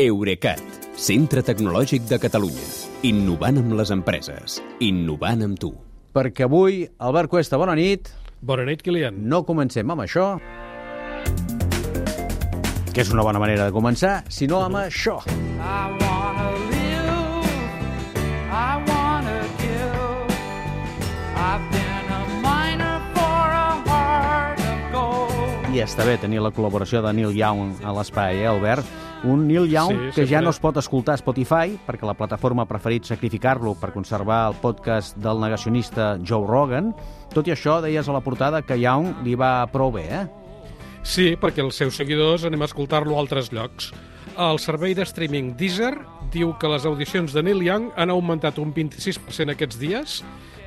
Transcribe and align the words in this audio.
Eurecat, 0.00 0.56
centre 0.96 1.42
tecnològic 1.44 2.06
de 2.08 2.16
Catalunya. 2.16 2.62
Innovant 3.04 3.58
amb 3.60 3.74
les 3.76 3.90
empreses. 3.92 4.54
Innovant 4.80 5.42
amb 5.44 5.58
tu. 5.60 5.68
Perquè 6.16 6.46
avui, 6.46 6.86
Albert 6.96 7.28
Cuesta, 7.28 7.58
bona 7.60 7.74
nit. 7.76 8.08
Bona 8.40 8.64
nit, 8.64 8.80
Kilian. 8.80 9.18
No 9.28 9.42
comencem 9.44 9.92
amb 9.92 10.00
això, 10.00 10.38
que 12.88 13.04
és 13.04 13.12
una 13.12 13.20
bona 13.20 13.36
manera 13.36 13.68
de 13.68 13.76
començar, 13.76 14.22
sinó 14.32 14.62
amb 14.64 14.80
això. 14.80 15.18
I 15.28 15.92
wanna 16.00 16.48
live, 16.72 18.24
I 18.48 18.80
wanna 18.88 19.36
give. 19.60 20.40
I've 21.36 21.68
been 21.68 22.16
a 22.16 22.24
miner 22.40 22.96
for 23.12 23.44
a 23.60 23.76
heart 23.84 24.64
of 24.72 24.90
gold. 24.96 25.76
I 25.76 25.84
està 25.84 26.08
bé 26.08 26.16
tenir 26.16 26.40
la 26.40 26.48
col·laboració 26.48 27.04
de 27.04 27.12
Neil 27.12 27.36
Young 27.36 27.76
a 27.84 27.92
l'espai, 27.92 28.40
eh, 28.40 28.48
Albert? 28.48 29.01
Un 29.24 29.46
Neil 29.46 29.68
Young 29.70 29.90
Sí, 30.10 30.14
que 30.16 30.22
ja 30.26 30.38
sempre. 30.38 30.42
no 30.42 30.50
es 30.50 30.58
pot 30.58 30.76
escoltar 30.80 31.14
a 31.14 31.20
Spotify 31.20 31.76
perquè 31.86 32.06
la 32.08 32.14
plataforma 32.18 32.64
ha 32.64 32.68
preferit 32.70 33.04
sacrificar-lo 33.06 33.76
per 33.78 33.92
conservar 33.94 34.48
el 34.50 34.56
podcast 34.58 35.16
del 35.16 35.38
negacionista 35.40 36.16
Joe 36.26 36.46
Rogan. 36.46 36.92
Tot 37.32 37.46
i 37.46 37.52
això, 37.54 37.80
deies 37.80 38.08
a 38.08 38.12
la 38.16 38.20
portada 38.20 38.62
que 38.66 38.78
Young 38.80 39.22
li 39.22 39.36
va 39.38 39.66
prou 39.70 39.92
bé, 39.94 40.08
eh? 40.10 40.24
Sí, 41.02 41.36
perquè 41.38 41.62
els 41.62 41.76
seus 41.78 41.96
seguidors 41.98 42.44
anem 42.46 42.62
a 42.62 42.66
escoltar-lo 42.70 43.14
a 43.16 43.20
altres 43.22 43.52
llocs. 43.52 43.92
El 44.38 44.58
servei 44.58 44.94
de 44.94 45.02
streaming 45.06 45.54
Deezer 45.58 45.94
diu 46.32 46.54
que 46.58 46.68
les 46.70 46.84
audicions 46.86 47.32
de 47.34 47.42
Neil 47.42 47.62
Young 47.62 47.90
han 47.96 48.10
augmentat 48.10 48.58
un 48.58 48.72
26% 48.74 49.52
aquests 49.54 49.78
dies 49.78 50.22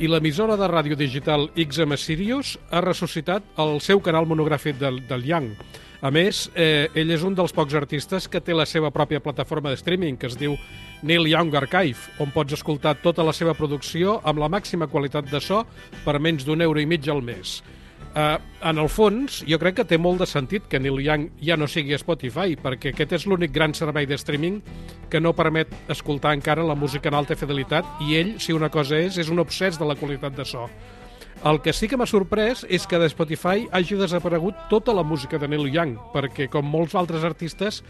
i 0.00 0.08
l'emissora 0.08 0.56
de 0.56 0.66
ràdio 0.70 0.96
digital 0.96 1.50
XM 1.54 1.94
Sirius 2.00 2.54
ha 2.70 2.80
ressuscitat 2.80 3.42
el 3.60 3.80
seu 3.84 4.00
canal 4.00 4.24
monogràfic 4.26 4.78
del, 4.80 5.02
del 5.06 5.26
Young. 5.28 5.50
A 6.00 6.08
més, 6.08 6.46
eh, 6.54 6.88
ell 6.96 7.10
és 7.12 7.24
un 7.28 7.34
dels 7.36 7.52
pocs 7.52 7.74
artistes 7.76 8.26
que 8.28 8.40
té 8.40 8.54
la 8.56 8.64
seva 8.64 8.88
pròpia 8.90 9.20
plataforma 9.20 9.68
de 9.68 9.76
streaming, 9.76 10.16
que 10.16 10.30
es 10.30 10.36
diu 10.40 10.54
Neil 11.02 11.28
Young 11.28 11.52
Archive, 11.54 11.98
on 12.18 12.32
pots 12.32 12.56
escoltar 12.56 12.94
tota 13.02 13.22
la 13.22 13.34
seva 13.36 13.52
producció 13.54 14.20
amb 14.24 14.40
la 14.40 14.48
màxima 14.48 14.88
qualitat 14.88 15.28
de 15.28 15.40
so 15.44 15.66
per 16.04 16.18
menys 16.18 16.46
d'un 16.48 16.62
euro 16.64 16.80
i 16.80 16.86
mig 16.86 17.08
al 17.08 17.20
mes. 17.20 17.60
Uh, 18.10 18.40
en 18.66 18.78
el 18.80 18.88
fons, 18.90 19.44
jo 19.46 19.58
crec 19.60 19.76
que 19.76 19.84
té 19.86 19.98
molt 20.00 20.18
de 20.18 20.26
sentit 20.26 20.64
que 20.66 20.80
Neil 20.80 20.98
Young 21.04 21.28
ja 21.44 21.58
no 21.60 21.68
sigui 21.70 21.94
a 21.94 21.98
Spotify, 22.00 22.56
perquè 22.58 22.90
aquest 22.90 23.12
és 23.20 23.26
l'únic 23.28 23.52
gran 23.52 23.76
servei 23.76 24.08
de 24.08 24.16
streaming 24.18 24.56
que 25.12 25.20
no 25.20 25.36
permet 25.36 25.68
escoltar 25.92 26.32
encara 26.34 26.64
la 26.66 26.74
música 26.74 27.12
en 27.12 27.20
alta 27.20 27.36
fidelitat 27.36 27.86
i 28.08 28.16
ell, 28.18 28.32
si 28.40 28.56
una 28.56 28.72
cosa 28.72 28.98
és, 28.98 29.20
és 29.20 29.30
un 29.30 29.38
obsès 29.38 29.78
de 29.78 29.86
la 29.86 29.94
qualitat 30.00 30.34
de 30.34 30.48
so. 30.48 30.64
El 31.40 31.62
que 31.64 31.72
sí 31.72 31.88
que 31.88 31.96
m'ha 31.96 32.08
sorprès 32.08 32.66
és 32.68 32.84
que 32.84 32.98
de 33.00 33.08
Spotify 33.08 33.64
hagi 33.72 33.96
desaparegut 33.96 34.58
tota 34.68 34.92
la 34.92 35.04
música 35.06 35.38
de 35.40 35.48
Neil 35.48 35.70
Young, 35.72 35.96
perquè, 36.12 36.50
com 36.52 36.66
molts 36.68 36.96
altres 36.98 37.24
artistes, 37.24 37.80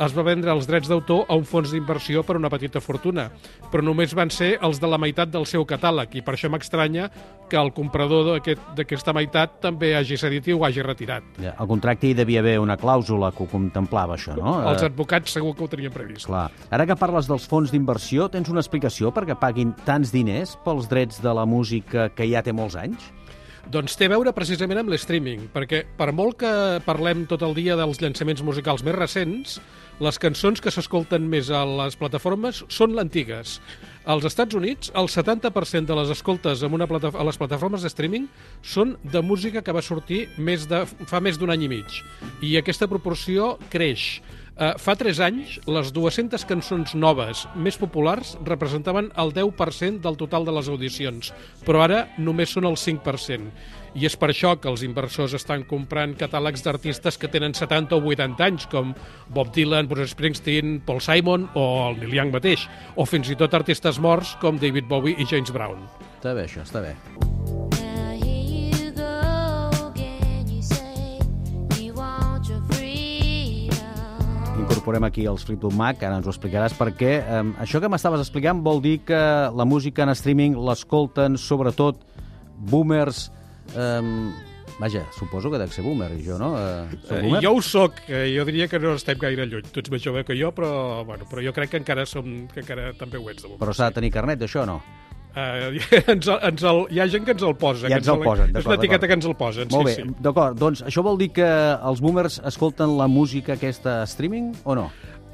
es 0.00 0.14
va 0.16 0.22
vendre 0.24 0.50
els 0.54 0.66
drets 0.66 0.88
d'autor 0.88 1.26
a 1.28 1.36
un 1.36 1.44
fons 1.44 1.70
d'inversió 1.74 2.22
per 2.24 2.36
una 2.38 2.48
petita 2.48 2.80
fortuna, 2.80 3.26
però 3.70 3.82
només 3.84 4.14
van 4.16 4.30
ser 4.32 4.54
els 4.64 4.80
de 4.80 4.88
la 4.88 4.96
meitat 4.98 5.28
del 5.30 5.44
seu 5.46 5.66
catàleg, 5.68 6.14
i 6.16 6.22
per 6.24 6.34
això 6.34 6.48
m'estranya 6.50 7.10
que 7.50 7.58
el 7.58 7.72
comprador 7.76 8.24
d'aquest- 8.30 8.74
d'aquesta 8.78 9.12
meitat 9.12 9.58
també 9.60 9.94
hagi 9.96 10.16
cedit 10.16 10.48
i 10.48 10.52
ho 10.54 10.64
hagi 10.64 10.82
retirat. 10.82 11.22
Ja, 11.42 11.54
Al 11.58 11.66
contracte 11.68 12.06
hi 12.08 12.14
devia 12.14 12.40
haver 12.40 12.58
una 12.60 12.76
clàusula 12.78 13.32
que 13.34 13.42
ho 13.42 13.46
contemplava, 13.46 14.16
això, 14.16 14.36
no? 14.36 14.62
Els 14.70 14.82
Eh, 14.82 14.86
advocats 14.86 15.32
segur 15.32 15.54
que 15.54 15.64
ho 15.64 15.68
tenien 15.68 15.92
previst. 15.92 16.26
Clar. 16.26 16.50
Ara 16.70 16.86
que 16.86 16.96
parles 16.96 17.26
dels 17.28 17.46
fons 17.46 17.70
d'inversió, 17.70 18.28
tens 18.30 18.48
una 18.48 18.60
explicació 18.60 19.12
perquè 19.12 19.38
paguin 19.38 19.74
tants 19.84 20.12
diners 20.12 20.56
pels 20.64 20.88
drets 20.88 21.20
de 21.20 21.34
la 21.34 21.44
música 21.44 22.08
que 22.08 22.26
ja 22.30 22.42
té 22.42 22.52
molts 22.52 22.76
anys? 22.76 23.12
Doncs 23.68 23.98
té 23.98 24.08
a 24.08 24.14
veure 24.14 24.32
precisament 24.32 24.80
amb 24.80 24.90
l'streaming, 24.90 25.50
perquè 25.52 25.82
per 25.98 26.10
molt 26.16 26.38
que 26.40 26.52
parlem 26.86 27.26
tot 27.28 27.44
el 27.44 27.52
dia 27.58 27.76
dels 27.78 28.00
llançaments 28.00 28.40
musicals 28.46 28.82
més 28.86 28.96
recents, 28.96 29.58
les 30.00 30.16
cançons 30.16 30.62
que 30.64 30.72
s'escolten 30.72 31.26
més 31.28 31.50
a 31.52 31.60
les 31.68 31.98
plataformes 32.00 32.62
són 32.72 32.96
l'antigues. 32.96 33.58
Als 34.08 34.24
Estats 34.24 34.56
Units, 34.56 34.88
el 34.96 35.10
70% 35.12 35.84
de 35.90 35.98
les 35.98 36.12
escoltes 36.16 36.64
en 36.64 36.72
una 36.72 36.88
plata 36.88 37.12
a 37.12 37.26
les 37.28 37.36
plataformes 37.36 37.84
de 37.84 37.90
streaming 37.92 38.30
són 38.64 38.96
de 39.04 39.20
música 39.20 39.60
que 39.60 39.74
va 39.76 39.84
sortir 39.84 40.24
més 40.38 40.64
de, 40.70 40.86
fa 41.10 41.20
més 41.20 41.36
d'un 41.36 41.52
any 41.52 41.68
i 41.68 41.72
mig. 41.76 42.00
I 42.40 42.56
aquesta 42.56 42.88
proporció 42.88 43.58
creix. 43.68 44.22
Uh, 44.60 44.74
fa 44.76 44.92
3 44.92 45.16
anys, 45.24 45.54
les 45.64 45.88
200 45.96 46.42
cançons 46.44 46.90
noves 46.92 47.46
més 47.56 47.78
populars 47.80 48.34
representaven 48.44 49.06
el 49.22 49.30
10% 49.32 50.02
del 50.04 50.18
total 50.20 50.44
de 50.44 50.52
les 50.52 50.68
audicions, 50.68 51.30
però 51.64 51.86
ara 51.86 52.02
només 52.20 52.52
són 52.52 52.68
el 52.68 52.76
5%. 52.76 53.48
I 53.96 54.04
és 54.04 54.18
per 54.20 54.28
això 54.28 54.52
que 54.60 54.68
els 54.68 54.84
inversors 54.84 55.32
estan 55.38 55.64
comprant 55.64 56.12
catàlegs 56.20 56.60
d'artistes 56.66 57.16
que 57.16 57.32
tenen 57.32 57.56
70 57.56 57.96
o 57.96 58.04
80 58.12 58.46
anys, 58.50 58.68
com 58.68 58.92
Bob 59.32 59.48
Dylan, 59.56 59.88
Bruce 59.88 60.12
Springsteen, 60.12 60.82
Paul 60.84 61.00
Simon 61.00 61.48
o 61.54 61.66
el 61.88 61.98
Neil 62.04 62.20
Young 62.20 62.36
mateix, 62.36 62.68
o 63.00 63.08
fins 63.08 63.32
i 63.32 63.40
tot 63.40 63.56
artistes 63.56 63.96
morts 63.96 64.36
com 64.44 64.60
David 64.60 64.92
Bowie 64.92 65.16
i 65.16 65.24
James 65.24 65.56
Brown. 65.56 65.88
Està 66.20 66.36
bé, 66.36 66.44
això, 66.44 66.68
està 66.68 66.84
bé. 66.84 67.29
Incorporem 74.80 75.04
aquí 75.04 75.26
els 75.28 75.42
Fleetwood 75.44 75.74
Mac, 75.76 76.00
ara 76.00 76.16
ens 76.16 76.24
ho 76.24 76.30
explicaràs, 76.32 76.72
perquè 76.72 77.10
eh, 77.20 77.40
això 77.60 77.82
que 77.84 77.88
m'estaves 77.92 78.22
explicant 78.22 78.62
vol 78.64 78.78
dir 78.80 79.02
que 79.04 79.18
la 79.52 79.66
música 79.68 80.06
en 80.06 80.12
streaming 80.16 80.54
l'escolten 80.56 81.36
sobretot 81.36 81.98
boomers... 82.70 83.26
Eh, 83.76 84.00
vaja, 84.80 85.02
suposo 85.12 85.50
que 85.52 85.60
dec 85.60 85.74
ser 85.76 85.84
boomer, 85.84 86.08
jo, 86.24 86.38
no? 86.40 86.54
Eh, 86.56 86.96
Eh, 87.10 87.20
boomer? 87.26 87.42
jo 87.44 87.52
ho 87.58 87.60
soc, 87.60 88.00
eh, 88.08 88.30
jo 88.32 88.46
diria 88.48 88.70
que 88.72 88.80
no 88.80 88.94
estem 88.96 89.20
gaire 89.20 89.44
lluny. 89.44 89.68
Tu 89.68 89.82
ets 89.84 89.92
més 89.92 90.00
jove 90.00 90.24
que 90.24 90.38
jo, 90.40 90.48
però, 90.56 91.04
bueno, 91.04 91.28
però 91.28 91.44
jo 91.44 91.52
crec 91.52 91.74
que 91.76 91.82
encara 91.84 92.06
som, 92.08 92.48
que 92.48 92.64
encara 92.64 92.94
també 92.96 93.20
ho 93.20 93.28
ets. 93.28 93.42
De 93.44 93.50
moment. 93.50 93.60
Però 93.60 93.76
s'ha 93.76 93.90
de 93.92 93.98
tenir 94.00 94.10
carnet 94.16 94.40
d'això, 94.40 94.64
no? 94.64 94.80
Uh, 95.30 95.78
ens, 96.12 96.26
el- 96.26 96.40
ens 96.48 96.62
el, 96.66 96.80
hi 96.90 96.98
ha 96.98 97.06
gent 97.12 97.24
que 97.24 97.34
ens 97.36 97.42
el 97.46 97.54
posa. 97.56 97.86
Ja 97.88 98.00
ens 98.00 98.08
el 98.10 98.18
posen, 98.24 98.50
És 98.56 98.66
una 98.66 98.74
etiqueta 98.80 99.06
que 99.06 99.14
ens 99.14 99.26
el 99.30 99.36
posen, 99.38 99.68
Molt 99.70 99.86
bé, 99.86 99.94
sí, 99.94 100.02
sí. 100.02 100.14
d'acord. 100.26 100.58
Doncs 100.58 100.82
això 100.90 101.04
vol 101.06 101.20
dir 101.20 101.28
que 101.36 101.46
els 101.46 102.02
boomers 102.02 102.40
escolten 102.50 102.96
la 102.98 103.06
música 103.06 103.54
aquesta 103.54 104.00
streaming 104.10 104.50
o 104.64 104.74
no? 104.74 104.88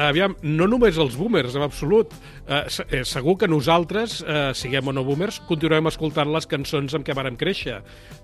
Aviam, 0.00 0.32
no 0.42 0.64
només 0.70 0.96
els 1.02 1.16
boomers, 1.18 1.56
en 1.58 1.64
absolut. 1.66 2.14
Uh, 2.46 2.62
eh, 2.88 3.02
segur 3.04 3.36
que 3.38 3.48
nosaltres, 3.50 4.20
uh, 4.22 4.50
siguem 4.56 4.88
o 4.88 4.94
no 4.96 5.04
boomers, 5.04 5.42
continuem 5.48 5.90
escoltant 5.90 6.30
les 6.32 6.48
cançons 6.48 6.94
amb 6.96 7.04
què 7.06 7.14
vàrem 7.16 7.36
créixer, 7.38 7.80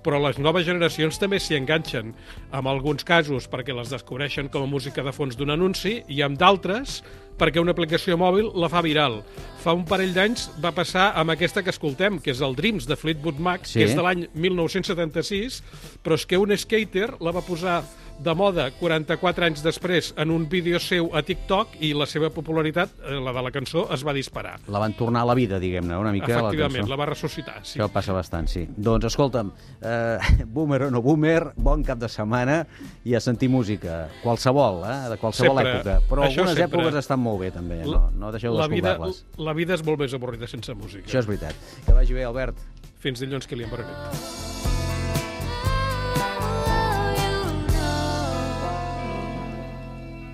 però 0.07 0.19
les 0.23 0.41
noves 0.41 0.65
generacions 0.67 1.21
també 1.21 1.39
s'hi 1.43 1.59
enganxen. 1.59 2.15
En 2.57 2.71
alguns 2.71 3.05
casos 3.05 3.51
perquè 3.51 3.77
les 3.77 3.93
descobreixen 3.93 4.49
com 4.49 4.65
a 4.65 4.71
música 4.71 5.05
de 5.05 5.13
fons 5.13 5.37
d'un 5.37 5.53
anunci 5.53 6.01
i 6.09 6.23
en 6.25 6.39
d'altres 6.41 7.03
perquè 7.37 7.61
una 7.61 7.75
aplicació 7.77 8.17
mòbil 8.17 8.49
la 8.57 8.71
fa 8.73 8.81
viral. 8.85 9.21
Fa 9.61 9.75
un 9.77 9.85
parell 9.85 10.15
d'anys 10.17 10.49
va 10.63 10.73
passar 10.73 11.11
amb 11.21 11.35
aquesta 11.35 11.63
que 11.63 11.75
escoltem, 11.75 12.17
que 12.23 12.33
és 12.33 12.41
el 12.41 12.57
Dreams 12.57 12.89
de 12.89 12.97
Fleetwood 12.97 13.39
Mac, 13.39 13.67
Sí. 13.67 13.81
que 13.81 13.85
és 13.85 13.95
de 13.95 14.03
l'any 14.03 14.27
1976, 14.33 15.63
però 16.03 16.15
és 16.15 16.25
que 16.25 16.39
un 16.39 16.57
skater 16.57 17.11
la 17.21 17.33
va 17.37 17.45
posar 17.45 17.83
de 18.19 18.33
moda 18.35 18.71
44 18.81 19.45
anys 19.47 19.63
després 19.65 20.13
en 20.17 20.31
un 20.33 20.47
vídeo 20.49 20.79
seu 20.81 21.11
a 21.15 21.21
TikTok 21.23 21.77
i 21.85 21.93
la 21.95 22.07
seva 22.09 22.31
popularitat, 22.33 22.91
eh, 23.05 23.19
la 23.21 23.33
de 23.37 23.43
la 23.45 23.51
cançó, 23.53 23.87
es 23.95 24.03
va 24.07 24.15
disparar. 24.17 24.57
La 24.73 24.81
van 24.83 24.95
tornar 24.97 25.23
a 25.23 25.29
la 25.29 25.35
vida, 25.37 25.59
diguem-ne, 25.63 25.97
una 26.01 26.13
mica 26.13 26.29
la 26.33 26.39
Efectivament, 26.41 26.83
cançó. 26.85 26.91
la 26.91 26.97
va 26.97 27.07
ressuscitar. 27.11 27.59
Sí. 27.65 27.79
Això 27.79 27.89
passa 27.93 28.13
bastant, 28.17 28.49
sí. 28.49 28.67
Doncs 28.77 29.05
escolta'm, 29.11 29.53
eh, 29.83 30.19
boomer 30.47 30.83
o 30.89 30.91
no 30.91 31.03
boomer, 31.03 31.53
bon 31.57 31.85
cap 31.85 31.99
de 31.99 32.09
setmana 32.09 32.63
i 33.05 33.15
a 33.15 33.21
sentir 33.21 33.49
música, 33.53 34.09
qualsevol, 34.23 34.83
eh, 34.89 34.97
de 35.13 35.19
qualsevol 35.19 35.57
Sempre. 35.61 35.75
època. 35.81 35.99
Però 36.09 36.25
Això 36.25 36.41
algunes 36.43 36.57
sempre. 36.57 36.81
èpoques 36.81 36.99
estan 37.05 37.21
molt 37.21 37.41
bé, 37.41 37.51
també, 37.53 37.83
no, 37.85 38.11
no 38.17 38.33
deixeu 38.33 38.55
la 38.57 38.67
vida, 38.67 38.97
d'escoltar-les. 38.97 39.25
la 39.39 39.53
vida 39.53 39.75
és 39.75 39.85
molt 39.85 40.01
més 40.01 40.15
avorrida 40.15 40.47
sense 40.49 40.75
música. 40.75 41.07
Això 41.07 41.21
és 41.21 41.27
veritat. 41.27 41.55
Que 41.85 41.93
vagi 41.93 42.15
bé, 42.15 42.25
Albert. 42.25 42.57
Fins 42.99 43.21
dilluns, 43.21 43.47
que 43.47 43.55
li 43.57 44.56